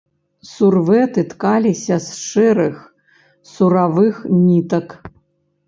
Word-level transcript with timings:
Сурвэты 0.51 1.21
ткаліся 1.33 1.95
з 2.07 2.17
шэрых 2.29 2.81
суравых 3.53 4.15
нітак. 4.47 4.87